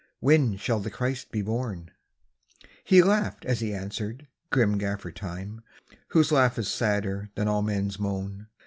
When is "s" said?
7.89-7.99